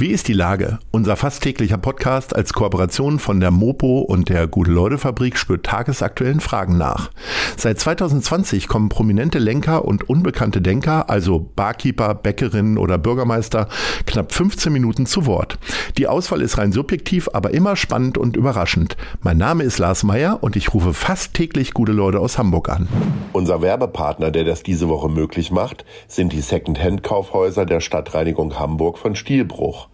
Wie 0.00 0.12
ist 0.12 0.28
die 0.28 0.32
Lage? 0.32 0.78
Unser 0.92 1.16
fast 1.16 1.42
täglicher 1.42 1.76
Podcast 1.76 2.32
als 2.36 2.52
Kooperation 2.52 3.18
von 3.18 3.40
der 3.40 3.50
Mopo 3.50 3.98
und 3.98 4.28
der 4.28 4.46
Gute-Leute-Fabrik 4.46 5.36
spürt 5.36 5.66
tagesaktuellen 5.66 6.38
Fragen 6.38 6.78
nach. 6.78 7.10
Seit 7.56 7.80
2020 7.80 8.68
kommen 8.68 8.90
prominente 8.90 9.40
Lenker 9.40 9.84
und 9.84 10.08
unbekannte 10.08 10.62
Denker, 10.62 11.10
also 11.10 11.50
Barkeeper, 11.56 12.14
Bäckerinnen 12.14 12.78
oder 12.78 12.96
Bürgermeister, 12.96 13.66
knapp 14.06 14.32
15 14.32 14.72
Minuten 14.72 15.04
zu 15.04 15.26
Wort. 15.26 15.58
Die 15.96 16.06
Auswahl 16.06 16.42
ist 16.42 16.58
rein 16.58 16.70
subjektiv, 16.70 17.28
aber 17.32 17.50
immer 17.50 17.74
spannend 17.74 18.18
und 18.18 18.36
überraschend. 18.36 18.96
Mein 19.22 19.38
Name 19.38 19.64
ist 19.64 19.78
Lars 19.78 20.04
Meyer 20.04 20.38
und 20.44 20.54
ich 20.54 20.74
rufe 20.74 20.94
fast 20.94 21.34
täglich 21.34 21.74
gute 21.74 21.90
Leute 21.90 22.20
aus 22.20 22.38
Hamburg 22.38 22.68
an. 22.68 22.86
Unser 23.32 23.62
Werbepartner, 23.62 24.30
der 24.30 24.44
das 24.44 24.62
diese 24.62 24.88
Woche 24.88 25.08
möglich 25.08 25.50
macht, 25.50 25.84
sind 26.06 26.32
die 26.32 26.40
Second-Hand-Kaufhäuser 26.40 27.66
der 27.66 27.80
Stadtreinigung 27.80 28.60
Hamburg 28.60 28.98
von 28.98 29.16
Stielbruch. 29.16 29.87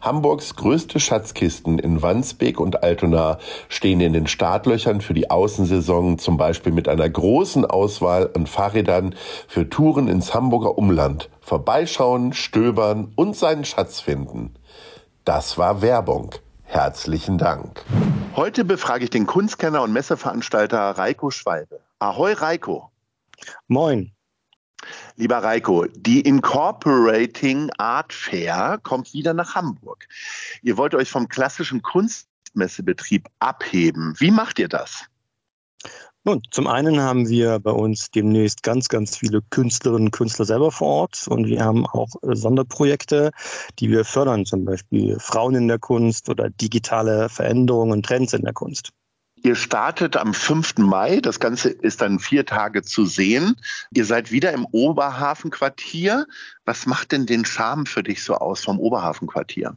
Hamburgs 0.00 0.56
größte 0.56 1.00
Schatzkisten 1.00 1.78
in 1.78 2.02
Wandsbek 2.02 2.60
und 2.60 2.82
Altona 2.82 3.38
stehen 3.68 4.00
in 4.00 4.12
den 4.12 4.26
Startlöchern 4.26 5.00
für 5.00 5.14
die 5.14 5.30
Außensaison, 5.30 6.18
zum 6.18 6.36
Beispiel 6.36 6.72
mit 6.72 6.88
einer 6.88 7.08
großen 7.08 7.64
Auswahl 7.64 8.30
an 8.34 8.46
Fahrrädern 8.46 9.14
für 9.48 9.68
Touren 9.68 10.08
ins 10.08 10.34
Hamburger 10.34 10.78
Umland. 10.78 11.30
Vorbeischauen, 11.40 12.32
stöbern 12.32 13.12
und 13.16 13.36
seinen 13.36 13.64
Schatz 13.64 14.00
finden. 14.00 14.54
Das 15.24 15.58
war 15.58 15.82
Werbung. 15.82 16.30
Herzlichen 16.64 17.38
Dank. 17.38 17.84
Heute 18.34 18.64
befrage 18.64 19.04
ich 19.04 19.10
den 19.10 19.26
Kunstkenner 19.26 19.82
und 19.82 19.92
Messeveranstalter 19.92 20.78
Reiko 20.78 21.30
Schwalbe. 21.30 21.80
Ahoi 21.98 22.32
Reiko. 22.32 22.90
Moin. 23.68 24.12
Lieber 25.16 25.38
Reiko, 25.38 25.86
die 25.86 26.20
Incorporating 26.20 27.70
Art 27.78 28.12
Fair 28.12 28.78
kommt 28.82 29.12
wieder 29.12 29.34
nach 29.34 29.54
Hamburg. 29.54 30.08
Ihr 30.62 30.76
wollt 30.76 30.94
euch 30.94 31.10
vom 31.10 31.28
klassischen 31.28 31.82
Kunstmessebetrieb 31.82 33.28
abheben. 33.38 34.14
Wie 34.18 34.30
macht 34.30 34.58
ihr 34.58 34.68
das? 34.68 35.06
Nun, 36.24 36.40
zum 36.52 36.68
einen 36.68 37.00
haben 37.00 37.28
wir 37.28 37.58
bei 37.58 37.72
uns 37.72 38.12
demnächst 38.12 38.62
ganz, 38.62 38.88
ganz 38.88 39.16
viele 39.16 39.42
Künstlerinnen 39.50 40.06
und 40.06 40.12
Künstler 40.12 40.44
selber 40.44 40.70
vor 40.70 40.86
Ort 40.86 41.26
und 41.26 41.48
wir 41.48 41.64
haben 41.64 41.84
auch 41.84 42.10
äh, 42.22 42.36
Sonderprojekte, 42.36 43.32
die 43.80 43.90
wir 43.90 44.04
fördern, 44.04 44.46
zum 44.46 44.64
Beispiel 44.64 45.18
Frauen 45.18 45.56
in 45.56 45.66
der 45.66 45.80
Kunst 45.80 46.28
oder 46.28 46.48
digitale 46.48 47.28
Veränderungen 47.28 47.90
und 47.90 48.06
Trends 48.06 48.34
in 48.34 48.42
der 48.42 48.52
Kunst. 48.52 48.92
Ihr 49.44 49.56
startet 49.56 50.16
am 50.16 50.34
5. 50.34 50.78
Mai. 50.78 51.20
Das 51.20 51.40
Ganze 51.40 51.70
ist 51.70 52.00
dann 52.00 52.20
vier 52.20 52.46
Tage 52.46 52.82
zu 52.82 53.04
sehen. 53.06 53.56
Ihr 53.92 54.04
seid 54.04 54.30
wieder 54.30 54.52
im 54.52 54.66
Oberhafenquartier. 54.66 56.26
Was 56.64 56.86
macht 56.86 57.10
denn 57.10 57.26
den 57.26 57.44
Charme 57.44 57.86
für 57.86 58.04
dich 58.04 58.22
so 58.22 58.34
aus 58.36 58.62
vom 58.62 58.78
Oberhafenquartier? 58.78 59.76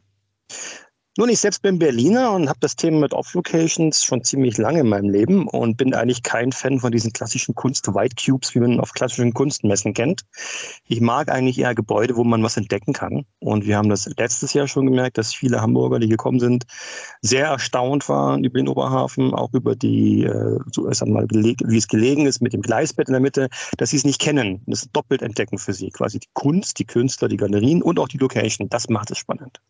Nun, 1.17 1.29
ich 1.29 1.39
selbst 1.39 1.61
bin 1.61 1.79
Berliner 1.79 2.33
und 2.33 2.49
habe 2.49 2.59
das 2.59 2.75
Thema 2.75 2.99
mit 2.99 3.13
Off-Locations 3.13 4.03
schon 4.03 4.25
ziemlich 4.25 4.57
lange 4.57 4.81
in 4.81 4.89
meinem 4.89 5.09
Leben 5.09 5.47
und 5.47 5.77
bin 5.77 5.93
eigentlich 5.93 6.23
kein 6.23 6.51
Fan 6.51 6.81
von 6.81 6.91
diesen 6.91 7.13
klassischen 7.13 7.55
Kunst-White 7.55 8.17
Cubes, 8.21 8.53
wie 8.53 8.59
man 8.59 8.81
auf 8.81 8.91
klassischen 8.91 9.33
Kunstmessen 9.33 9.93
kennt. 9.93 10.23
Ich 10.89 10.99
mag 10.99 11.29
eigentlich 11.29 11.57
eher 11.57 11.73
Gebäude, 11.73 12.17
wo 12.17 12.25
man 12.25 12.43
was 12.43 12.57
entdecken 12.57 12.91
kann. 12.91 13.25
Und 13.39 13.65
wir 13.65 13.77
haben 13.77 13.87
das 13.87 14.09
letztes 14.17 14.51
Jahr 14.51 14.67
schon 14.67 14.87
gemerkt, 14.87 15.17
dass 15.17 15.33
viele 15.33 15.61
Hamburger, 15.61 15.99
die 15.99 16.09
gekommen 16.09 16.41
sind, 16.41 16.65
sehr 17.21 17.47
erstaunt 17.47 18.09
waren 18.09 18.43
über 18.43 18.59
den 18.59 18.67
Oberhafen, 18.67 19.33
auch 19.33 19.53
über 19.53 19.73
die, 19.73 20.25
äh, 20.25 20.59
so 20.73 20.85
erst 20.85 21.01
einmal, 21.01 21.27
wie 21.29 21.77
es 21.77 21.87
gelegen 21.87 22.25
ist 22.25 22.41
mit 22.41 22.51
dem 22.51 22.61
Gleisbett 22.61 23.07
in 23.07 23.13
der 23.13 23.21
Mitte, 23.21 23.47
dass 23.77 23.91
sie 23.91 23.97
es 23.97 24.03
nicht 24.03 24.19
kennen. 24.19 24.63
Das 24.65 24.81
ist 24.81 24.89
doppelt 24.91 25.21
entdecken 25.21 25.59
für 25.59 25.71
sie. 25.71 25.91
Quasi 25.91 26.19
die 26.19 26.29
Kunst, 26.33 26.77
die 26.77 26.85
Künstler, 26.85 27.29
die 27.29 27.37
Galerien 27.37 27.81
und 27.81 27.99
auch 27.99 28.09
die 28.09 28.17
Location. 28.17 28.67
Das 28.67 28.89
macht 28.89 29.11
es 29.11 29.17
spannend. 29.17 29.61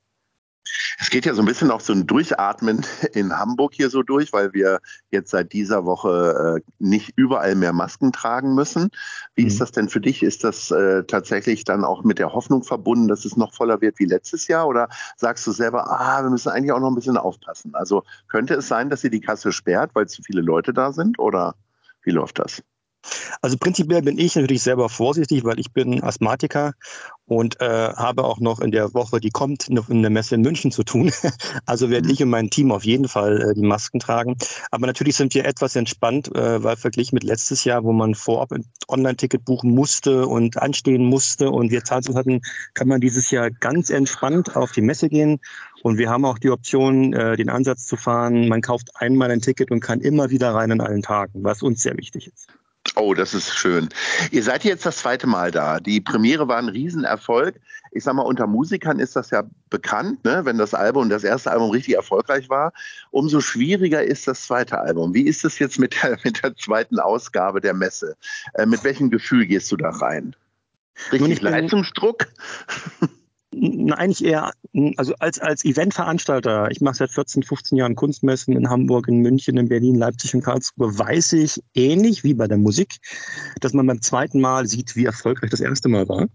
Es 0.99 1.09
geht 1.09 1.25
ja 1.25 1.33
so 1.33 1.41
ein 1.41 1.45
bisschen 1.45 1.71
auch 1.71 1.81
so 1.81 1.93
ein 1.93 2.07
Durchatmen 2.07 2.85
in 3.13 3.37
Hamburg 3.37 3.73
hier 3.73 3.89
so 3.89 4.03
durch, 4.03 4.33
weil 4.33 4.53
wir 4.53 4.79
jetzt 5.11 5.31
seit 5.31 5.53
dieser 5.53 5.85
Woche 5.85 6.59
äh, 6.59 6.71
nicht 6.79 7.13
überall 7.15 7.55
mehr 7.55 7.73
Masken 7.73 8.11
tragen 8.11 8.55
müssen. 8.55 8.89
Wie 9.35 9.43
mhm. 9.43 9.47
ist 9.47 9.61
das 9.61 9.71
denn 9.71 9.89
für 9.89 10.01
dich? 10.01 10.23
Ist 10.23 10.43
das 10.43 10.71
äh, 10.71 11.03
tatsächlich 11.03 11.63
dann 11.63 11.83
auch 11.83 12.03
mit 12.03 12.19
der 12.19 12.33
Hoffnung 12.33 12.63
verbunden, 12.63 13.07
dass 13.07 13.25
es 13.25 13.37
noch 13.37 13.53
voller 13.53 13.81
wird 13.81 13.99
wie 13.99 14.05
letztes 14.05 14.47
Jahr? 14.47 14.67
Oder 14.67 14.89
sagst 15.17 15.45
du 15.47 15.51
selber, 15.51 15.89
ah, 15.89 16.23
wir 16.23 16.29
müssen 16.29 16.49
eigentlich 16.49 16.71
auch 16.71 16.79
noch 16.79 16.89
ein 16.89 16.95
bisschen 16.95 17.17
aufpassen? 17.17 17.75
Also 17.75 18.03
könnte 18.27 18.55
es 18.55 18.67
sein, 18.67 18.89
dass 18.89 19.01
sie 19.01 19.09
die 19.09 19.21
Kasse 19.21 19.51
sperrt, 19.51 19.91
weil 19.93 20.07
zu 20.07 20.23
viele 20.23 20.41
Leute 20.41 20.73
da 20.73 20.91
sind? 20.91 21.19
Oder 21.19 21.55
wie 22.03 22.11
läuft 22.11 22.39
das? 22.39 22.63
Also 23.41 23.57
prinzipiell 23.57 24.01
bin 24.01 24.17
ich 24.17 24.35
natürlich 24.35 24.63
selber 24.63 24.89
vorsichtig, 24.89 25.43
weil 25.43 25.59
ich 25.59 25.71
bin 25.71 26.03
Asthmatiker 26.03 26.73
und 27.27 27.59
äh, 27.59 27.89
habe 27.95 28.23
auch 28.23 28.39
noch 28.39 28.59
in 28.59 28.71
der 28.71 28.93
Woche, 28.93 29.19
die 29.19 29.31
kommt, 29.31 29.69
noch 29.69 29.89
in 29.89 30.01
der 30.01 30.11
Messe 30.11 30.35
in 30.35 30.41
München 30.41 30.71
zu 30.71 30.83
tun. 30.83 31.11
also 31.65 31.89
werde 31.89 32.11
ich 32.11 32.21
und 32.21 32.29
mein 32.29 32.49
Team 32.49 32.71
auf 32.71 32.85
jeden 32.85 33.07
Fall 33.07 33.41
äh, 33.41 33.53
die 33.53 33.65
Masken 33.65 33.99
tragen. 33.99 34.37
Aber 34.71 34.85
natürlich 34.87 35.15
sind 35.15 35.33
wir 35.33 35.45
etwas 35.45 35.75
entspannt, 35.75 36.33
äh, 36.35 36.63
weil 36.63 36.75
verglichen 36.75 37.15
mit 37.15 37.23
letztes 37.23 37.63
Jahr, 37.63 37.83
wo 37.83 37.93
man 37.93 38.13
vorab 38.15 38.51
ein 38.51 38.65
Online-Ticket 38.87 39.43
buchen 39.45 39.71
musste 39.71 40.27
und 40.27 40.61
anstehen 40.61 41.05
musste 41.05 41.49
und 41.49 41.71
wir 41.71 41.83
Zeit 41.83 42.07
hatten, 42.13 42.41
kann 42.73 42.87
man 42.87 43.01
dieses 43.01 43.31
Jahr 43.31 43.49
ganz 43.49 43.89
entspannt 43.89 44.55
auf 44.55 44.71
die 44.71 44.81
Messe 44.81 45.09
gehen. 45.09 45.39
Und 45.81 45.97
wir 45.97 46.09
haben 46.09 46.25
auch 46.25 46.39
die 46.39 46.49
Option, 46.49 47.13
äh, 47.13 47.35
den 47.37 47.49
Ansatz 47.49 47.85
zu 47.85 47.95
fahren, 47.95 48.47
man 48.47 48.61
kauft 48.61 48.89
einmal 48.95 49.31
ein 49.31 49.41
Ticket 49.41 49.71
und 49.71 49.79
kann 49.79 50.01
immer 50.01 50.29
wieder 50.29 50.53
rein 50.53 50.71
an 50.71 50.81
allen 50.81 51.01
Tagen, 51.01 51.43
was 51.43 51.61
uns 51.61 51.81
sehr 51.81 51.97
wichtig 51.97 52.27
ist. 52.27 52.49
Oh, 52.95 53.13
das 53.13 53.33
ist 53.33 53.53
schön. 53.55 53.89
Ihr 54.31 54.43
seid 54.43 54.63
jetzt 54.63 54.85
das 54.85 54.97
zweite 54.97 55.27
Mal 55.27 55.51
da. 55.51 55.79
Die 55.79 55.99
Premiere 55.99 56.47
war 56.47 56.57
ein 56.57 56.69
Riesenerfolg. 56.69 57.59
Ich 57.91 58.03
sag 58.03 58.13
mal, 58.13 58.21
unter 58.21 58.45
Musikern 58.45 58.99
ist 58.99 59.15
das 59.15 59.31
ja 59.31 59.43
bekannt, 59.69 60.23
ne? 60.23 60.45
wenn 60.45 60.57
das 60.57 60.73
Album, 60.73 61.09
das 61.09 61.23
erste 61.23 61.51
Album 61.51 61.71
richtig 61.71 61.95
erfolgreich 61.95 62.49
war. 62.49 62.73
Umso 63.11 63.41
schwieriger 63.41 64.03
ist 64.03 64.27
das 64.27 64.45
zweite 64.45 64.79
Album. 64.79 65.13
Wie 65.13 65.23
ist 65.23 65.43
es 65.43 65.59
jetzt 65.59 65.79
mit 65.79 66.01
der, 66.01 66.17
mit 66.23 66.43
der 66.43 66.55
zweiten 66.55 66.99
Ausgabe 66.99 67.59
der 67.59 67.73
Messe? 67.73 68.15
Äh, 68.53 68.65
mit 68.65 68.83
welchem 68.83 69.09
Gefühl 69.09 69.45
gehst 69.45 69.71
du 69.71 69.77
da 69.77 69.89
rein? 69.89 70.35
Richtig 71.11 71.41
Leistungsdruck? 71.41 72.27
eigentlich 73.93 74.23
eher, 74.23 74.51
also 74.97 75.13
als, 75.19 75.39
als 75.39 75.63
Eventveranstalter, 75.63 76.69
ich 76.71 76.81
mache 76.81 76.95
seit 76.95 77.11
14, 77.11 77.43
15 77.43 77.77
Jahren 77.77 77.95
Kunstmessen 77.95 78.55
in 78.55 78.69
Hamburg, 78.69 79.07
in 79.07 79.19
München, 79.19 79.57
in 79.57 79.69
Berlin, 79.69 79.95
Leipzig 79.95 80.33
und 80.35 80.41
Karlsruhe, 80.41 80.97
weiß 80.97 81.33
ich 81.33 81.61
ähnlich 81.73 82.23
wie 82.23 82.33
bei 82.33 82.47
der 82.47 82.57
Musik, 82.57 82.97
dass 83.61 83.73
man 83.73 83.87
beim 83.87 84.01
zweiten 84.01 84.41
Mal 84.41 84.67
sieht, 84.67 84.95
wie 84.95 85.05
erfolgreich 85.05 85.49
das 85.49 85.61
erste 85.61 85.89
Mal 85.89 86.07
war. 86.07 86.27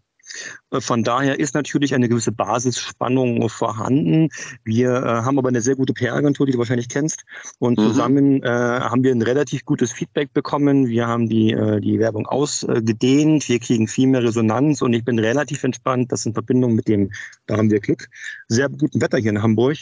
Von 0.72 1.02
daher 1.02 1.40
ist 1.40 1.54
natürlich 1.54 1.94
eine 1.94 2.08
gewisse 2.08 2.32
Basisspannung 2.32 3.48
vorhanden. 3.48 4.28
Wir 4.64 4.90
äh, 4.90 5.06
haben 5.22 5.38
aber 5.38 5.48
eine 5.48 5.60
sehr 5.60 5.74
gute 5.74 5.92
PR-Agentur, 5.92 6.46
die 6.46 6.52
du 6.52 6.58
wahrscheinlich 6.58 6.88
kennst. 6.88 7.24
Und 7.58 7.78
mhm. 7.78 7.82
zusammen 7.82 8.42
äh, 8.42 8.48
haben 8.48 9.02
wir 9.02 9.12
ein 9.12 9.22
relativ 9.22 9.64
gutes 9.64 9.92
Feedback 9.92 10.32
bekommen. 10.32 10.86
Wir 10.86 11.06
haben 11.06 11.28
die, 11.28 11.52
äh, 11.52 11.80
die 11.80 11.98
Werbung 11.98 12.26
ausgedehnt. 12.26 13.48
Wir 13.48 13.58
kriegen 13.58 13.88
viel 13.88 14.06
mehr 14.06 14.22
Resonanz 14.22 14.82
und 14.82 14.92
ich 14.92 15.04
bin 15.04 15.18
relativ 15.18 15.64
entspannt, 15.64 16.12
dass 16.12 16.26
in 16.26 16.34
Verbindung 16.34 16.74
mit 16.74 16.86
dem, 16.88 17.10
da 17.46 17.56
haben 17.56 17.70
wir 17.70 17.80
Glück, 17.80 18.08
sehr 18.48 18.68
guten 18.68 19.00
Wetter 19.00 19.18
hier 19.18 19.30
in 19.30 19.42
Hamburg, 19.42 19.78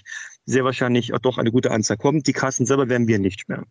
sehr 0.47 0.65
wahrscheinlich 0.65 1.13
doch 1.23 1.39
eine 1.39 1.53
gute 1.53 1.71
Anzahl 1.71 1.99
kommt. 1.99 2.27
Die 2.27 2.33
Kassen 2.33 2.65
selber 2.65 2.89
werden 2.89 3.09
wir 3.09 3.19
nicht 3.19 3.41
sperren. 3.41 3.67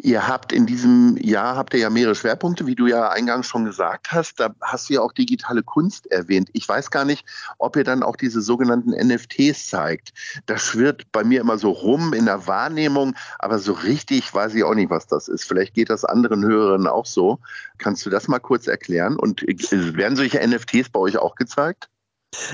Ihr 0.00 0.28
habt 0.28 0.52
in 0.52 0.64
diesem 0.64 1.16
Jahr 1.16 1.56
habt 1.56 1.74
ihr 1.74 1.80
ja 1.80 1.90
mehrere 1.90 2.14
Schwerpunkte, 2.14 2.66
wie 2.66 2.76
du 2.76 2.86
ja 2.86 3.08
eingangs 3.08 3.46
schon 3.46 3.64
gesagt 3.64 4.12
hast. 4.12 4.38
Da 4.38 4.54
hast 4.60 4.88
du 4.88 4.94
ja 4.94 5.00
auch 5.00 5.12
digitale 5.12 5.64
Kunst 5.64 6.10
erwähnt. 6.10 6.50
Ich 6.52 6.68
weiß 6.68 6.92
gar 6.92 7.04
nicht, 7.04 7.24
ob 7.58 7.74
ihr 7.74 7.82
dann 7.82 8.04
auch 8.04 8.14
diese 8.14 8.40
sogenannten 8.40 8.90
NFTs 8.90 9.66
zeigt. 9.66 10.12
Das 10.46 10.62
schwirrt 10.62 11.10
bei 11.10 11.24
mir 11.24 11.40
immer 11.40 11.58
so 11.58 11.70
rum 11.70 12.12
in 12.12 12.26
der 12.26 12.46
Wahrnehmung, 12.46 13.16
aber 13.40 13.58
so 13.58 13.72
richtig 13.72 14.32
weiß 14.32 14.54
ich 14.54 14.62
auch 14.62 14.74
nicht, 14.74 14.90
was 14.90 15.08
das 15.08 15.26
ist. 15.26 15.44
Vielleicht 15.44 15.74
geht 15.74 15.90
das 15.90 16.04
anderen 16.04 16.44
Hörerinnen 16.44 16.86
auch 16.86 17.06
so. 17.06 17.40
Kannst 17.78 18.06
du 18.06 18.10
das 18.10 18.28
mal 18.28 18.38
kurz 18.38 18.68
erklären? 18.68 19.16
Und 19.16 19.42
äh, 19.48 19.96
werden 19.96 20.16
solche 20.16 20.46
NFTs 20.46 20.90
bei 20.90 21.00
euch 21.00 21.18
auch 21.18 21.34
gezeigt? 21.34 21.88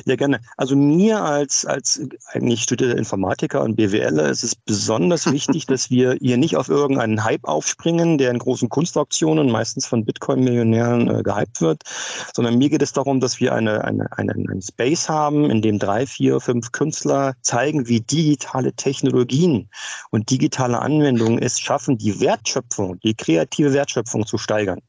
Ja, 0.06 0.14
gerne. 0.14 0.40
Also 0.56 0.76
mir 0.76 1.20
als, 1.20 1.66
als 1.66 2.00
eigentlich 2.32 2.62
studierter 2.62 2.96
Informatiker 2.96 3.62
und 3.62 3.74
BWLer 3.74 4.28
ist 4.28 4.44
es 4.44 4.54
besonders 4.54 5.26
wichtig, 5.32 5.66
dass 5.66 5.90
wir 5.90 6.16
hier 6.20 6.36
nicht 6.36 6.56
auf 6.56 6.68
irgendeinen 6.68 7.24
Hype 7.24 7.44
aufspringen, 7.44 8.16
der 8.18 8.30
in 8.30 8.38
großen 8.38 8.68
Kunstauktionen 8.68 9.50
meistens 9.50 9.86
von 9.86 10.04
Bitcoin-Millionären 10.04 11.08
äh, 11.08 11.22
gehypt 11.22 11.60
wird, 11.60 11.82
sondern 12.34 12.58
mir 12.58 12.70
geht 12.70 12.82
es 12.82 12.92
darum, 12.92 13.18
dass 13.20 13.40
wir 13.40 13.52
eine, 13.52 13.84
eine, 13.84 14.16
eine, 14.16 14.32
einen 14.32 14.62
Space 14.62 15.08
haben, 15.08 15.50
in 15.50 15.60
dem 15.60 15.78
drei, 15.78 16.06
vier, 16.06 16.40
fünf 16.40 16.70
Künstler 16.70 17.34
zeigen, 17.42 17.88
wie 17.88 18.00
digitale 18.00 18.72
Technologien 18.74 19.68
und 20.10 20.30
digitale 20.30 20.78
Anwendungen 20.78 21.40
es 21.40 21.58
schaffen, 21.58 21.98
die 21.98 22.20
Wertschöpfung, 22.20 23.00
die 23.00 23.14
kreative 23.14 23.72
Wertschöpfung 23.72 24.24
zu 24.24 24.38
steigern. 24.38 24.80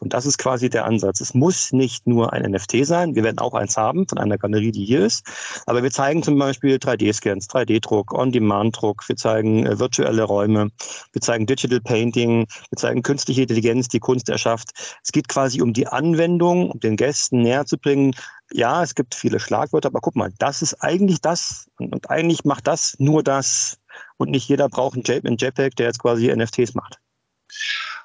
Und 0.00 0.14
das 0.14 0.26
ist 0.26 0.38
quasi 0.38 0.70
der 0.70 0.84
Ansatz. 0.84 1.20
Es 1.20 1.34
muss 1.34 1.72
nicht 1.72 2.06
nur 2.06 2.32
ein 2.32 2.50
NFT 2.50 2.86
sein. 2.86 3.14
Wir 3.14 3.24
werden 3.24 3.38
auch 3.38 3.54
eins 3.54 3.76
haben 3.76 4.06
von 4.06 4.18
einer 4.18 4.38
Galerie, 4.38 4.72
die 4.72 4.84
hier 4.84 5.04
ist. 5.04 5.24
Aber 5.66 5.82
wir 5.82 5.90
zeigen 5.90 6.22
zum 6.22 6.38
Beispiel 6.38 6.76
3D-Scans, 6.76 7.48
3D-Druck, 7.48 8.12
On-Demand-Druck. 8.12 9.08
Wir 9.08 9.16
zeigen 9.16 9.66
äh, 9.66 9.78
virtuelle 9.78 10.22
Räume. 10.22 10.70
Wir 11.12 11.20
zeigen 11.20 11.46
Digital 11.46 11.80
Painting. 11.80 12.46
Wir 12.70 12.76
zeigen 12.76 13.02
künstliche 13.02 13.42
Intelligenz, 13.42 13.88
die 13.88 14.00
Kunst 14.00 14.28
erschafft. 14.28 14.70
Es 15.02 15.12
geht 15.12 15.28
quasi 15.28 15.60
um 15.62 15.72
die 15.72 15.86
Anwendung, 15.86 16.70
um 16.70 16.80
den 16.80 16.96
Gästen 16.96 17.42
näher 17.42 17.66
zu 17.66 17.78
bringen. 17.78 18.14
Ja, 18.52 18.82
es 18.82 18.94
gibt 18.94 19.14
viele 19.14 19.40
Schlagwörter, 19.40 19.88
aber 19.88 20.00
guck 20.00 20.16
mal, 20.16 20.32
das 20.38 20.62
ist 20.62 20.74
eigentlich 20.82 21.20
das 21.20 21.68
und 21.78 22.08
eigentlich 22.08 22.44
macht 22.44 22.66
das 22.66 22.96
nur 22.98 23.22
das 23.22 23.78
und 24.16 24.30
nicht 24.30 24.48
jeder 24.48 24.68
braucht 24.68 24.94
einen 24.94 25.36
JPEG, 25.36 25.76
der 25.76 25.86
jetzt 25.86 25.98
quasi 25.98 26.34
NFTs 26.34 26.74
macht. 26.74 26.98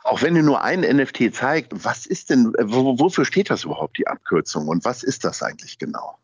Auch 0.03 0.21
wenn 0.21 0.35
ihr 0.35 0.43
nur 0.43 0.61
ein 0.61 0.81
NFT 0.81 1.33
zeigt, 1.33 1.85
was 1.85 2.05
ist 2.05 2.29
denn, 2.29 2.53
wofür 2.59 3.25
steht 3.25 3.49
das 3.49 3.63
überhaupt, 3.63 3.97
die 3.97 4.07
Abkürzung 4.07 4.67
und 4.67 4.83
was 4.83 5.03
ist 5.03 5.23
das 5.23 5.41
eigentlich 5.41 5.79
genau? 5.79 6.17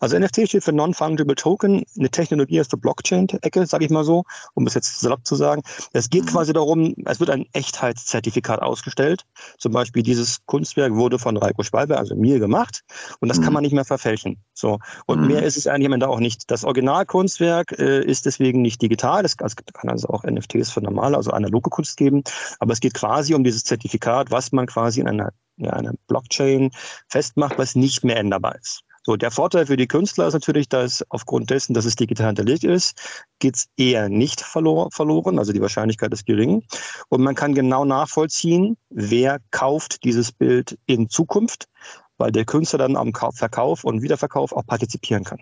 Also 0.00 0.18
NFT 0.18 0.48
steht 0.48 0.64
für 0.64 0.72
Non-Fungible 0.72 1.34
Token, 1.34 1.84
eine 1.98 2.10
Technologie 2.10 2.60
aus 2.60 2.68
der 2.68 2.76
Blockchain-Ecke, 2.76 3.66
sage 3.66 3.84
ich 3.84 3.90
mal 3.90 4.04
so, 4.04 4.24
um 4.54 4.66
es 4.66 4.74
jetzt 4.74 5.00
salopp 5.00 5.26
zu 5.26 5.36
sagen. 5.36 5.62
Es 5.92 6.10
geht 6.10 6.24
mhm. 6.24 6.28
quasi 6.28 6.52
darum, 6.52 6.94
es 7.04 7.20
wird 7.20 7.30
ein 7.30 7.46
Echtheitszertifikat 7.52 8.62
ausgestellt. 8.62 9.24
Zum 9.58 9.72
Beispiel 9.72 10.02
dieses 10.02 10.44
Kunstwerk 10.46 10.94
wurde 10.94 11.18
von 11.18 11.36
Reiko 11.36 11.62
Schwalbe, 11.62 11.98
also 11.98 12.14
mir 12.14 12.38
gemacht, 12.38 12.82
und 13.20 13.28
das 13.28 13.38
mhm. 13.38 13.44
kann 13.44 13.52
man 13.52 13.62
nicht 13.62 13.72
mehr 13.72 13.84
verfälschen. 13.84 14.38
So 14.54 14.78
und 15.06 15.20
mhm. 15.20 15.28
mehr 15.28 15.42
ist 15.42 15.56
es 15.56 15.66
eigentlich 15.66 15.86
am 15.86 15.94
Ende 15.94 16.08
auch 16.08 16.20
nicht. 16.20 16.50
Das 16.50 16.64
Originalkunstwerk 16.64 17.72
äh, 17.78 18.04
ist 18.04 18.26
deswegen 18.26 18.62
nicht 18.62 18.80
digital. 18.82 19.24
Es 19.24 19.36
kann 19.36 19.90
also 19.90 20.08
auch 20.08 20.24
NFTs 20.24 20.70
für 20.70 20.80
normale, 20.80 21.16
also 21.16 21.30
analoge 21.30 21.70
Kunst 21.70 21.96
geben. 21.96 22.22
Aber 22.58 22.72
es 22.72 22.80
geht 22.80 22.94
quasi 22.94 23.34
um 23.34 23.44
dieses 23.44 23.64
Zertifikat, 23.64 24.30
was 24.30 24.52
man 24.52 24.66
quasi 24.66 25.00
in 25.00 25.08
einer, 25.08 25.32
ja, 25.56 25.70
einer 25.70 25.94
Blockchain 26.06 26.70
festmacht, 27.08 27.58
was 27.58 27.74
nicht 27.74 28.04
mehr 28.04 28.16
änderbar 28.16 28.56
ist. 28.56 28.82
So, 29.06 29.16
der 29.16 29.30
Vorteil 29.30 29.66
für 29.66 29.76
die 29.76 29.86
Künstler 29.86 30.26
ist 30.26 30.32
natürlich, 30.32 30.68
dass 30.68 31.04
aufgrund 31.10 31.50
dessen, 31.50 31.74
dass 31.74 31.84
es 31.84 31.94
digital 31.94 32.28
hinterlegt 32.28 32.64
ist, 32.64 32.98
geht's 33.38 33.66
eher 33.76 34.08
nicht 34.08 34.40
verlor 34.40 34.90
verloren, 34.90 35.38
also 35.38 35.52
die 35.52 35.60
Wahrscheinlichkeit 35.60 36.12
ist 36.14 36.24
gering. 36.24 36.64
Und 37.10 37.22
man 37.22 37.34
kann 37.34 37.54
genau 37.54 37.84
nachvollziehen, 37.84 38.78
wer 38.88 39.40
kauft 39.50 40.04
dieses 40.04 40.32
Bild 40.32 40.78
in 40.86 41.10
Zukunft, 41.10 41.68
weil 42.16 42.32
der 42.32 42.46
Künstler 42.46 42.78
dann 42.78 42.96
am 42.96 43.12
Verkauf 43.12 43.84
und 43.84 44.00
Wiederverkauf 44.00 44.52
auch 44.52 44.64
partizipieren 44.64 45.24
kann. 45.24 45.40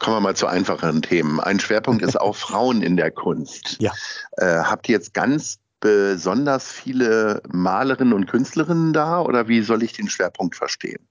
Kommen 0.00 0.16
wir 0.16 0.20
mal 0.20 0.36
zu 0.36 0.46
einfacheren 0.46 1.02
Themen. 1.02 1.38
Ein 1.38 1.60
Schwerpunkt 1.60 2.02
ist 2.02 2.20
auch 2.20 2.34
Frauen 2.36 2.82
in 2.82 2.96
der 2.96 3.12
Kunst. 3.12 3.76
Ja. 3.78 3.92
Äh, 4.38 4.64
habt 4.64 4.88
ihr 4.88 4.94
jetzt 4.96 5.14
ganz 5.14 5.60
besonders 5.78 6.72
viele 6.72 7.42
Malerinnen 7.52 8.14
und 8.14 8.26
Künstlerinnen 8.26 8.92
da 8.92 9.20
oder 9.20 9.46
wie 9.46 9.60
soll 9.60 9.82
ich 9.82 9.92
den 9.92 10.08
Schwerpunkt 10.08 10.56
verstehen? 10.56 11.06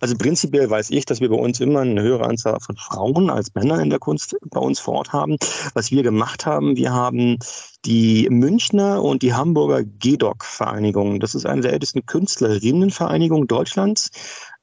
Also 0.00 0.16
prinzipiell 0.16 0.68
weiß 0.68 0.90
ich, 0.90 1.04
dass 1.04 1.20
wir 1.20 1.28
bei 1.28 1.36
uns 1.36 1.60
immer 1.60 1.80
eine 1.80 2.02
höhere 2.02 2.26
Anzahl 2.26 2.58
von 2.60 2.76
Frauen 2.76 3.30
als 3.30 3.54
Männer 3.54 3.80
in 3.80 3.90
der 3.90 3.98
Kunst 3.98 4.36
bei 4.50 4.60
uns 4.60 4.80
vor 4.80 4.94
Ort 4.94 5.12
haben. 5.12 5.36
Was 5.74 5.90
wir 5.90 6.02
gemacht 6.02 6.46
haben, 6.46 6.76
wir 6.76 6.92
haben 6.92 7.38
die 7.84 8.28
Münchner 8.30 9.02
und 9.02 9.22
die 9.22 9.34
Hamburger 9.34 9.84
GEDOC-Vereinigung. 9.84 11.20
Das 11.20 11.34
ist 11.34 11.46
eine 11.46 11.60
der 11.60 11.72
ältesten 11.72 12.04
Künstlerinnenvereinigungen 12.06 13.46
Deutschlands 13.46 14.10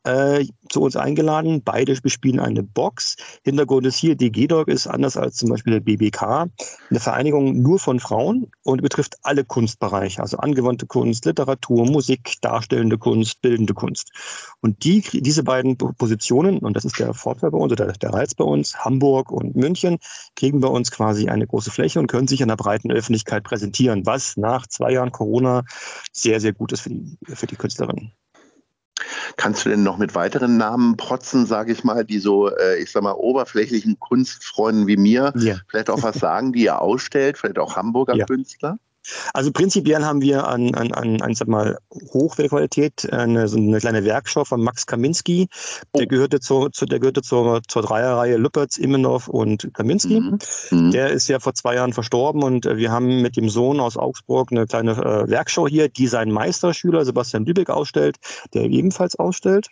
äh, 0.04 0.46
zu 0.70 0.82
uns 0.82 0.96
eingeladen. 0.96 1.62
Beide 1.64 1.94
bespielen 2.02 2.40
eine 2.40 2.64
Box. 2.64 3.16
Hintergrund 3.44 3.86
ist 3.86 3.98
hier, 3.98 4.16
die 4.16 4.32
GDOC 4.32 4.68
ist 4.68 4.88
anders 4.88 5.18
als 5.18 5.38
zum 5.38 5.50
Beispiel 5.50 5.74
der 5.74 5.80
BBK 5.80 6.50
eine 6.90 7.00
Vereinigung 7.00 7.62
nur 7.62 7.80
von 7.80 8.00
Frauen 8.00 8.52
und 8.64 8.82
betrifft 8.82 9.18
alle 9.24 9.44
Kunstbereiche, 9.44 10.22
also 10.22 10.38
angewandte 10.38 10.86
Kunst, 10.86 11.26
Literatur, 11.26 11.86
Musik, 11.86 12.36
darstellende 12.42 12.98
Kunst, 12.98 13.42
bildende 13.42 13.74
Kunst. 13.74 14.12
Und 14.62 14.84
die, 14.84 15.02
diese 15.02 15.44
beiden 15.44 15.78
Positionen, 15.78 16.60
und 16.60 16.76
das 16.76 16.86
ist 16.86 17.00
der 17.00 17.14
Vorteil 17.14 17.52
bei 17.52 17.58
uns 17.58 17.72
oder 17.72 17.92
der 17.92 18.14
Reiz 18.14 18.34
bei 18.34 18.44
uns, 18.44 18.76
Hamburg 18.84 19.32
und 19.32 19.56
München, 19.56 20.00
kriegen 20.36 20.60
bei 20.60 20.68
uns 20.68 20.92
quasi 20.92 21.30
eine 21.30 21.48
große 21.48 21.72
Fläche 21.72 22.00
und 22.00 22.08
können 22.08 22.28
sich 22.28 22.42
in 22.42 22.48
der 22.48 22.56
breiten 22.56 22.92
Öffentlichkeit 22.92 23.44
präsentieren, 23.44 24.06
was 24.06 24.38
nach 24.38 24.68
zwei 24.68 24.92
Jahren 24.94 25.12
Corona 25.12 25.64
sehr, 26.12 26.40
sehr 26.40 26.54
gut 26.54 26.72
ist 26.72 26.82
für 26.82 26.90
die, 26.90 27.18
für 27.26 27.48
die 27.48 27.56
Künstlerinnen. 27.56 28.12
Kannst 29.44 29.66
du 29.66 29.70
denn 29.70 29.84
noch 29.84 29.98
mit 29.98 30.16
weiteren 30.16 30.56
Namen 30.56 30.96
protzen, 30.96 31.46
sage 31.46 31.74
ich 31.74 31.84
mal, 31.84 32.06
die 32.06 32.20
so, 32.20 32.48
äh, 32.48 32.82
ich 32.82 32.90
sag 32.90 33.04
mal, 33.04 33.12
oberflächlichen 33.12 34.00
Kunstfreunden 34.00 34.88
wie 34.88 34.96
mir 34.96 35.34
ja. 35.36 35.58
vielleicht 35.68 35.90
auch 35.90 36.02
was 36.02 36.16
sagen, 36.16 36.54
die 36.54 36.64
ihr 36.64 36.80
ausstellt, 36.80 37.38
vielleicht 37.38 37.60
auch 37.60 37.76
Hamburger 37.76 38.16
ja. 38.16 38.26
Künstler? 38.26 38.78
Also 39.34 39.52
prinzipiell 39.52 40.04
haben 40.04 40.22
wir 40.22 40.48
an, 40.48 40.74
an, 40.76 40.92
an, 40.94 41.22
an 41.22 41.34
sag 41.34 41.48
mal, 41.48 41.78
Hochwertqualität 42.14 43.12
eine, 43.12 43.48
so 43.48 43.58
eine 43.58 43.80
kleine 43.80 44.06
Werkschau 44.06 44.46
von 44.46 44.62
Max 44.62 44.86
Kaminski. 44.86 45.48
Der 45.96 46.04
oh. 46.04 46.08
gehörte, 46.08 46.40
zur, 46.40 46.72
zu, 46.72 46.86
der 46.86 47.00
gehörte 47.00 47.22
zur, 47.22 47.62
zur 47.68 47.82
Dreierreihe 47.82 48.38
Lüpertz, 48.38 48.78
Immenhoff 48.78 49.28
und 49.28 49.70
Kaminski. 49.74 50.20
Mhm. 50.20 50.38
Mhm. 50.72 50.92
Der 50.92 51.10
ist 51.12 51.28
ja 51.28 51.40
vor 51.40 51.54
zwei 51.54 51.76
Jahren 51.76 51.94
verstorben 51.94 52.44
und 52.44 52.66
wir 52.66 52.92
haben 52.92 53.22
mit 53.22 53.38
dem 53.38 53.50
Sohn 53.50 53.80
aus 53.80 53.98
Augsburg 53.98 54.52
eine 54.52 54.66
kleine 54.66 54.92
äh, 54.92 55.30
Werkschau 55.30 55.68
hier, 55.68 55.90
die 55.90 56.08
seinen 56.08 56.32
Meisterschüler 56.32 57.06
Sebastian 57.06 57.46
Lübeck 57.46 57.70
ausstellt, 57.70 58.18
der 58.54 58.64
ebenfalls 58.64 59.16
ausstellt. 59.18 59.68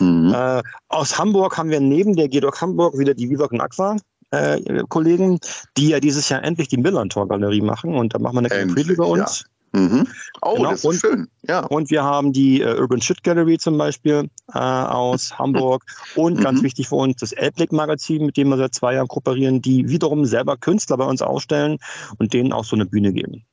Mhm. 0.00 0.32
Äh, 0.34 0.62
aus 0.88 1.18
Hamburg 1.18 1.56
haben 1.56 1.70
wir 1.70 1.80
neben 1.80 2.16
der 2.16 2.28
GEDOC 2.28 2.60
Hamburg 2.60 2.98
wieder 2.98 3.14
die 3.14 3.30
Vivac 3.30 3.52
und 3.52 3.60
Aqua 3.60 3.96
äh, 4.30 4.60
Kollegen, 4.88 5.38
die 5.76 5.88
ja 5.88 6.00
dieses 6.00 6.28
Jahr 6.28 6.42
endlich 6.44 6.68
die 6.68 6.78
Millantor-Galerie 6.78 7.60
machen 7.60 7.94
und 7.94 8.14
da 8.14 8.18
machen 8.18 8.34
wir 8.34 8.40
eine 8.40 8.48
kleine 8.48 8.72
Preview 8.72 8.96
bei 8.96 9.04
uns. 9.04 9.40
Ja. 9.40 9.46
Mhm. 9.76 10.06
Oh, 10.40 10.54
genau. 10.54 10.70
das 10.70 10.80
ist 10.80 10.84
und, 10.84 10.94
schön. 10.94 11.28
Ja. 11.42 11.60
Und 11.66 11.90
wir 11.90 12.02
haben 12.02 12.32
die 12.32 12.62
äh, 12.62 12.78
Urban 12.78 13.02
Shit 13.02 13.22
Gallery 13.22 13.58
zum 13.58 13.76
Beispiel 13.76 14.30
äh, 14.54 14.58
aus 14.58 15.32
Hamburg 15.38 15.84
und 16.14 16.38
mhm. 16.38 16.42
ganz 16.42 16.62
wichtig 16.62 16.88
für 16.88 16.96
uns 16.96 17.16
das 17.16 17.32
Elblick 17.32 17.72
Magazin, 17.72 18.24
mit 18.24 18.36
dem 18.36 18.48
wir 18.48 18.56
seit 18.56 18.74
zwei 18.74 18.94
Jahren 18.94 19.08
kooperieren, 19.08 19.60
die 19.60 19.88
wiederum 19.88 20.24
selber 20.24 20.56
Künstler 20.56 20.96
bei 20.96 21.04
uns 21.04 21.20
ausstellen 21.20 21.78
und 22.18 22.32
denen 22.32 22.52
auch 22.52 22.64
so 22.64 22.74
eine 22.74 22.86
Bühne 22.86 23.12
geben. 23.12 23.44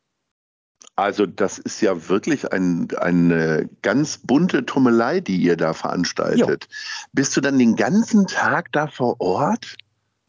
Also 0.95 1.25
das 1.25 1.57
ist 1.57 1.81
ja 1.81 2.07
wirklich 2.07 2.51
ein, 2.53 2.87
eine 2.97 3.67
ganz 3.81 4.19
bunte 4.19 4.63
Tummelei, 4.65 5.21
die 5.21 5.37
ihr 5.37 5.57
da 5.57 5.73
veranstaltet. 5.73 6.67
Jo. 6.69 7.07
Bist 7.13 7.35
du 7.35 7.41
dann 7.41 7.57
den 7.57 7.75
ganzen 7.75 8.27
Tag 8.27 8.71
da 8.71 8.87
vor 8.87 9.19
Ort? 9.19 9.75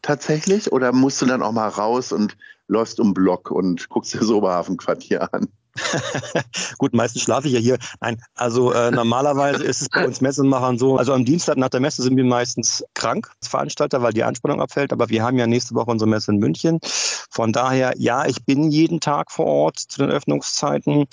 Tatsächlich? 0.05 0.71
Oder 0.73 0.93
musst 0.93 1.21
du 1.21 1.27
dann 1.27 1.43
auch 1.43 1.53
mal 1.53 1.69
raus 1.69 2.13
und 2.13 2.37
läufst 2.69 3.01
um 3.01 3.15
Block 3.15 3.51
und 3.51 3.89
guckst 3.89 4.15
dir 4.15 4.21
das 4.21 4.31
Oberhafenquartier 4.31 5.33
an? 5.33 5.49
Gut, 6.79 6.95
meistens 6.95 7.23
schlafe 7.23 7.49
ich 7.49 7.55
ja 7.55 7.61
hier. 7.61 7.79
Nein, 8.01 8.21
also 8.37 8.73
äh, 8.73 8.93
normalerweise 8.93 9.65
ist 9.65 9.83
es 9.83 9.89
bei 9.89 10.07
uns 10.07 10.21
Messemachern 10.21 10.79
so. 10.79 10.97
Also 10.97 11.13
am 11.13 11.25
Dienstag 11.25 11.57
nach 11.57 11.69
der 11.69 11.81
Messe 11.81 12.03
sind 12.03 12.17
wir 12.17 12.25
meistens 12.25 12.85
krank 12.95 13.29
als 13.41 13.49
Veranstalter, 13.49 14.01
weil 14.01 14.13
die 14.13 14.23
Anspannung 14.23 14.61
abfällt. 14.61 14.93
Aber 14.93 15.09
wir 15.09 15.23
haben 15.25 15.37
ja 15.37 15.47
nächste 15.47 15.75
Woche 15.75 15.91
unsere 15.91 16.09
Messe 16.09 16.31
in 16.31 16.39
München. 16.39 16.79
Von 16.83 17.53
daher, 17.53 17.95
ja, 17.97 18.25
ich 18.27 18.45
bin 18.45 18.71
jeden 18.71 19.01
Tag 19.01 19.33
vor 19.33 19.47
Ort 19.47 19.79
zu 19.79 19.99
den 19.99 20.11
Öffnungszeiten. 20.11 21.07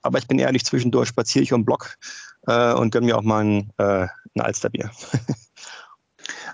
Aber 0.00 0.18
ich 0.18 0.26
bin 0.26 0.38
ehrlich, 0.38 0.64
zwischendurch 0.64 1.08
spaziere 1.08 1.42
ich 1.42 1.52
um 1.52 1.66
Block 1.66 1.96
äh, 2.46 2.72
und 2.72 2.92
gönne 2.92 3.06
mir 3.06 3.18
auch 3.18 3.22
mal 3.22 3.44
ein, 3.44 3.70
äh, 3.76 4.06
ein 4.34 4.40
Alsterbier. 4.40 4.90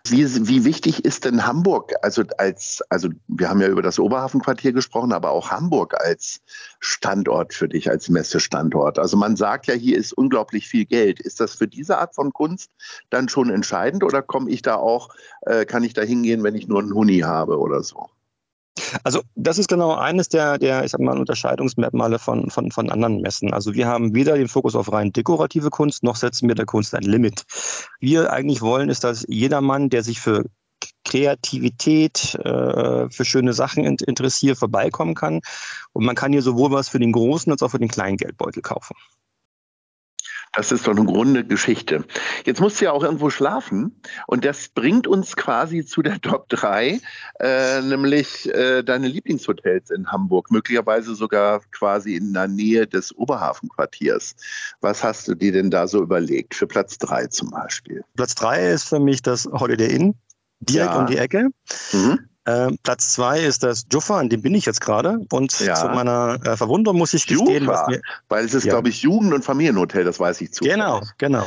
Wie, 0.08 0.48
wie 0.48 0.64
wichtig 0.64 1.04
ist 1.04 1.24
denn 1.24 1.46
Hamburg? 1.46 1.94
Also 2.02 2.24
als, 2.38 2.82
also 2.88 3.08
wir 3.28 3.48
haben 3.48 3.60
ja 3.60 3.68
über 3.68 3.82
das 3.82 4.00
Oberhafenquartier 4.00 4.72
gesprochen, 4.72 5.12
aber 5.12 5.30
auch 5.30 5.50
Hamburg 5.52 5.94
als 6.00 6.40
Standort 6.80 7.54
für 7.54 7.68
dich, 7.68 7.88
als 7.88 8.08
Messestandort. 8.08 8.98
Also 8.98 9.16
man 9.16 9.36
sagt 9.36 9.68
ja, 9.68 9.74
hier 9.74 9.96
ist 9.96 10.12
unglaublich 10.12 10.66
viel 10.66 10.86
Geld. 10.86 11.20
Ist 11.20 11.38
das 11.38 11.54
für 11.54 11.68
diese 11.68 11.98
Art 11.98 12.16
von 12.16 12.32
Kunst 12.32 12.70
dann 13.10 13.28
schon 13.28 13.48
entscheidend 13.48 14.02
oder 14.02 14.22
komme 14.22 14.50
ich 14.50 14.62
da 14.62 14.74
auch, 14.74 15.10
äh, 15.42 15.64
kann 15.66 15.84
ich 15.84 15.94
da 15.94 16.02
hingehen, 16.02 16.42
wenn 16.42 16.56
ich 16.56 16.66
nur 16.66 16.80
einen 16.80 16.94
Huni 16.94 17.20
habe 17.20 17.60
oder 17.60 17.84
so? 17.84 18.08
Also 19.04 19.22
das 19.34 19.58
ist 19.58 19.68
genau 19.68 19.94
eines 19.94 20.28
der, 20.28 20.58
der 20.58 20.84
ich 20.84 20.90
sag 20.90 21.00
mal, 21.00 21.18
Unterscheidungsmerkmale 21.18 22.18
von, 22.18 22.50
von, 22.50 22.70
von 22.70 22.90
anderen 22.90 23.20
Messen. 23.20 23.52
Also 23.52 23.74
wir 23.74 23.86
haben 23.86 24.14
weder 24.14 24.36
den 24.36 24.48
Fokus 24.48 24.74
auf 24.74 24.92
rein 24.92 25.12
dekorative 25.12 25.70
Kunst, 25.70 26.02
noch 26.02 26.16
setzen 26.16 26.48
wir 26.48 26.54
der 26.54 26.66
Kunst 26.66 26.94
ein 26.94 27.02
Limit. 27.02 27.44
Wir 28.00 28.32
eigentlich 28.32 28.62
wollen, 28.62 28.88
ist, 28.88 29.04
dass 29.04 29.24
jedermann, 29.28 29.90
der 29.90 30.02
sich 30.02 30.20
für 30.20 30.44
Kreativität, 31.04 32.34
äh, 32.36 33.10
für 33.10 33.24
schöne 33.24 33.52
Sachen 33.52 33.84
interessiert, 33.84 34.58
vorbeikommen 34.58 35.14
kann. 35.14 35.40
Und 35.92 36.04
man 36.04 36.14
kann 36.14 36.32
hier 36.32 36.42
sowohl 36.42 36.70
was 36.70 36.88
für 36.88 36.98
den 36.98 37.12
großen 37.12 37.52
als 37.52 37.62
auch 37.62 37.70
für 37.70 37.78
den 37.78 37.88
kleinen 37.88 38.16
Geldbeutel 38.16 38.62
kaufen. 38.62 38.94
Das 40.52 40.70
ist 40.70 40.86
doch 40.86 40.94
eine 40.94 41.06
grunde 41.06 41.44
Geschichte. 41.44 42.04
Jetzt 42.44 42.60
musst 42.60 42.80
du 42.80 42.84
ja 42.84 42.92
auch 42.92 43.02
irgendwo 43.02 43.30
schlafen. 43.30 43.98
Und 44.26 44.44
das 44.44 44.68
bringt 44.68 45.06
uns 45.06 45.34
quasi 45.34 45.84
zu 45.84 46.02
der 46.02 46.20
Top 46.20 46.48
3, 46.50 47.00
äh, 47.40 47.80
nämlich 47.80 48.52
äh, 48.54 48.82
deine 48.82 49.08
Lieblingshotels 49.08 49.90
in 49.90 50.12
Hamburg, 50.12 50.50
möglicherweise 50.50 51.14
sogar 51.14 51.60
quasi 51.70 52.16
in 52.16 52.34
der 52.34 52.48
Nähe 52.48 52.86
des 52.86 53.16
Oberhafenquartiers. 53.16 54.34
Was 54.82 55.02
hast 55.02 55.26
du 55.26 55.34
dir 55.34 55.52
denn 55.52 55.70
da 55.70 55.86
so 55.86 56.02
überlegt? 56.02 56.54
Für 56.54 56.66
Platz 56.66 56.98
3 56.98 57.28
zum 57.28 57.50
Beispiel. 57.50 58.04
Platz 58.16 58.34
3 58.34 58.72
ist 58.72 58.84
für 58.84 59.00
mich 59.00 59.22
das 59.22 59.46
Holiday 59.46 59.94
Inn, 59.94 60.14
direkt 60.60 60.92
ja. 60.92 61.00
um 61.00 61.06
die 61.06 61.16
Ecke. 61.16 61.48
Mhm. 61.92 62.28
Äh, 62.44 62.70
Platz 62.82 63.12
zwei 63.12 63.40
ist 63.40 63.62
das 63.62 63.86
Juffa, 63.92 64.18
an 64.18 64.28
dem 64.28 64.42
bin 64.42 64.54
ich 64.54 64.66
jetzt 64.66 64.80
gerade. 64.80 65.20
Und 65.30 65.58
Ja. 65.60 65.74
zu 65.74 65.86
meiner 65.88 66.38
äh, 66.44 66.56
Verwunderung 66.56 66.98
muss 66.98 67.14
ich 67.14 67.26
gestehen, 67.26 67.66
was 67.68 67.80
Jufa, 67.80 67.90
mir. 67.90 68.00
weil 68.28 68.44
es 68.44 68.52
ist, 68.54 68.64
Ja. 68.64 68.72
glaube 68.72 68.88
ich, 68.88 69.02
Jugend- 69.02 69.32
und 69.32 69.44
Familienhotel, 69.44 70.02
das 70.04 70.18
weiß 70.18 70.40
ich 70.40 70.52
zu. 70.52 70.64
Genau, 70.64 71.02
genau. 71.18 71.46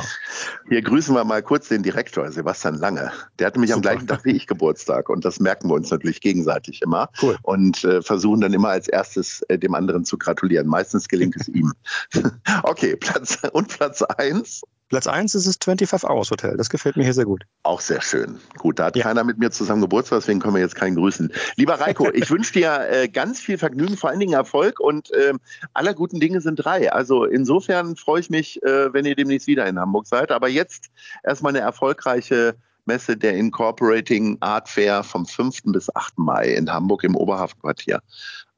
Hier 0.68 0.80
grüßen 0.80 1.14
wir 1.14 1.24
mal 1.24 1.42
kurz 1.42 1.68
den 1.68 1.82
Direktor, 1.82 2.30
Sebastian 2.32 2.76
Lange. 2.78 3.12
Der 3.38 3.48
hatte 3.48 3.60
mich 3.60 3.72
am 3.72 3.78
Super. 3.78 3.90
gleichen 3.90 4.06
Tag 4.06 4.24
wie 4.24 4.30
ich 4.32 4.46
Geburtstag 4.46 5.08
und 5.10 5.24
das 5.24 5.38
merken 5.38 5.68
wir 5.68 5.74
uns 5.74 5.90
natürlich 5.90 6.20
gegenseitig 6.20 6.80
immer 6.80 7.10
Cool. 7.20 7.36
und 7.42 7.84
äh, 7.84 8.00
versuchen 8.00 8.40
dann 8.40 8.54
immer 8.54 8.68
als 8.70 8.88
erstes 8.88 9.42
äh, 9.48 9.58
dem 9.58 9.74
anderen 9.74 10.04
zu 10.04 10.16
gratulieren. 10.16 10.66
Meistens 10.66 11.08
gelingt 11.08 11.36
es 11.36 11.48
ihm. 11.48 11.72
okay, 12.62 12.96
Platz 12.96 13.38
und 13.52 13.68
Platz 13.68 14.02
eins. 14.02 14.62
Platz 14.88 15.06
eins 15.06 15.34
ist 15.34 15.46
das 15.46 15.56
25 15.62 16.08
Hours 16.08 16.30
Hotel. 16.30 16.56
Das 16.56 16.70
gefällt 16.70 16.96
mir 16.96 17.02
hier 17.02 17.12
sehr 17.14 17.24
gut. 17.24 17.42
Auch 17.64 17.80
sehr 17.80 18.00
schön. 18.00 18.38
Gut, 18.58 18.78
da 18.78 18.86
hat 18.86 18.96
Ja. 18.96 19.02
keiner 19.02 19.24
mit 19.24 19.38
mir 19.38 19.50
zusammen 19.50 19.80
Geburtstag, 19.82 20.20
deswegen 20.20 20.38
können 20.40 20.54
wir 20.54 20.60
jetzt 20.60 20.76
keinen 20.76 20.94
grüßen. 20.96 21.32
Lieber 21.56 21.74
Reiko, 21.80 22.08
ich 22.12 22.30
wünsche 22.30 22.52
dir 22.52 22.88
äh, 22.90 23.08
ganz 23.08 23.40
viel 23.40 23.58
Vergnügen, 23.58 23.96
vor 23.96 24.10
allen 24.10 24.20
Dingen 24.20 24.34
Erfolg 24.34 24.78
und 24.78 25.10
ähm, 25.16 25.40
aller 25.74 25.92
guten 25.94 26.20
Dinge 26.20 26.40
sind 26.40 26.56
drei. 26.56 26.92
Also 26.92 27.24
insofern 27.24 27.96
freue 27.96 28.20
ich 28.20 28.30
mich, 28.30 28.62
äh, 28.62 28.92
wenn 28.92 29.04
ihr 29.04 29.16
demnächst 29.16 29.46
wieder 29.48 29.66
in 29.66 29.78
Hamburg 29.78 30.06
seid. 30.06 30.30
Aber 30.30 30.48
jetzt 30.48 30.86
erstmal 31.24 31.50
eine 31.50 31.60
erfolgreiche 31.60 32.54
Messe 32.84 33.16
der 33.16 33.34
Incorporating 33.34 34.36
Art 34.38 34.68
Fair 34.68 35.02
vom 35.02 35.26
5. 35.26 35.62
bis 35.72 35.94
8. 35.96 36.18
Mai 36.18 36.50
in 36.54 36.70
Hamburg 36.72 37.02
im 37.02 37.16
Oberhafenquartier. 37.16 37.98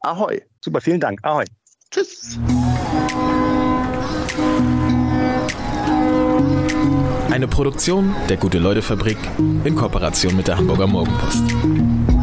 Ahoi. 0.00 0.42
Super, 0.62 0.82
vielen 0.82 1.00
Dank. 1.00 1.20
Ahoi. 1.22 1.44
Tschüss. 1.90 2.38
Eine 7.38 7.46
Produktion 7.46 8.16
der 8.28 8.36
Gute-Leute-Fabrik 8.36 9.16
in 9.62 9.76
Kooperation 9.76 10.34
mit 10.34 10.48
der 10.48 10.56
Hamburger 10.56 10.88
Morgenpost. 10.88 12.17